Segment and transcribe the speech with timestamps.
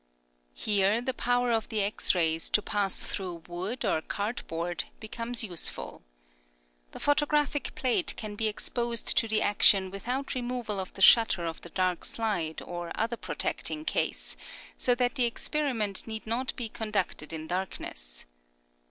[0.55, 6.01] Here the power of the X rays to pass through wood or cardboard becomes useful.
[6.91, 11.61] The photographic plate can be exposed to the action without removal of the shutter of
[11.61, 14.35] the dark slide or other protecting case,
[14.75, 18.25] so that the experiment need not be conducted in darkness.